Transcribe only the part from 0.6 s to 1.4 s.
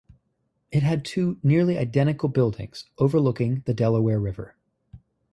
It had two